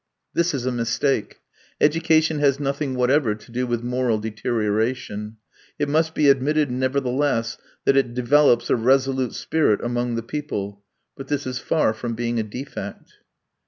This 0.33 0.55
is 0.55 0.65
a 0.65 0.71
mistake. 0.71 1.41
Education 1.79 2.39
has 2.39 2.59
nothing 2.59 2.95
whatever 2.95 3.35
to 3.35 3.51
do 3.51 3.67
with 3.67 3.83
moral 3.83 4.17
deterioration. 4.17 5.37
It 5.77 5.87
must 5.87 6.15
be 6.15 6.27
admitted, 6.27 6.71
nevertheless, 6.71 7.59
that 7.85 7.95
it 7.95 8.15
develops 8.15 8.71
a 8.71 8.75
resolute 8.75 9.35
spirit 9.35 9.79
among 9.83 10.15
the 10.15 10.23
people. 10.23 10.81
But 11.15 11.27
this 11.27 11.45
is 11.45 11.59
far 11.59 11.93
from 11.93 12.15
being 12.15 12.39
a 12.39 12.43
defect. 12.43 13.17